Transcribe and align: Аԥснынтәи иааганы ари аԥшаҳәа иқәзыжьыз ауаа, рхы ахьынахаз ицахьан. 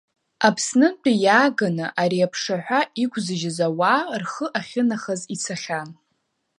Аԥснынтәи 0.47 1.15
иааганы 1.25 1.85
ари 2.01 2.25
аԥшаҳәа 2.25 2.81
иқәзыжьыз 3.03 3.57
ауаа, 3.67 4.01
рхы 4.21 4.45
ахьынахаз 4.59 5.21
ицахьан. 5.35 5.89